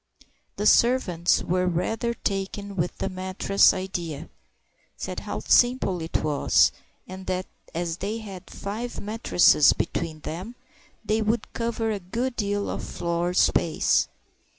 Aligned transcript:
The 0.55 0.65
servants 0.65 1.43
were 1.43 1.67
rather 1.67 2.15
taken 2.15 2.75
with 2.75 2.97
the 2.97 3.07
mattress 3.07 3.71
idea, 3.71 4.29
said 4.97 5.19
how 5.19 5.41
simple 5.41 6.01
it 6.01 6.23
was, 6.23 6.71
and 7.07 7.27
that, 7.27 7.45
as 7.75 7.97
they 7.97 8.17
had 8.17 8.49
five 8.49 8.99
mattresses 8.99 9.73
between 9.73 10.21
them, 10.21 10.55
they 11.05 11.21
would 11.21 11.53
cover 11.53 11.91
a 11.91 11.99
good 11.99 12.35
deal 12.35 12.67
of 12.67 12.83
floor 12.83 13.35
space. 13.35 14.07